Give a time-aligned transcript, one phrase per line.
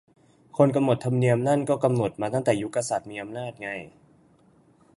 [0.57, 3.69] คนกำหนดธรรมเนียมนั่นก็กำหนดมาตั้งแต่ยุคกษัตริย์มีอำนาจไง